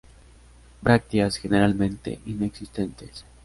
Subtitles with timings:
[0.81, 3.23] Brácteas generalmente inexistentes.